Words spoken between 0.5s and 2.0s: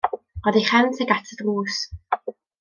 ei chefn tuag at y drws.